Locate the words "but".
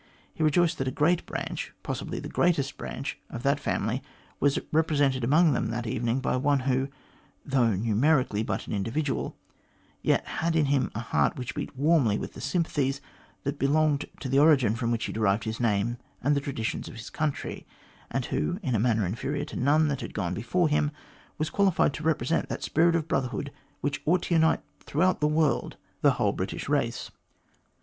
8.41-8.65